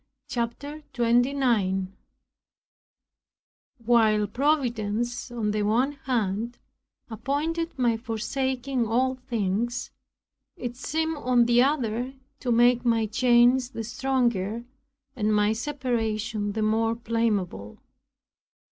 [0.27, 1.95] CHAPTER 29
[3.85, 6.57] While providence, on the one hand,
[7.11, 9.91] appointed my forsaking all things,
[10.57, 14.63] it seemed on the other to make my chains the stronger,
[15.15, 17.77] and my separation the more blameable.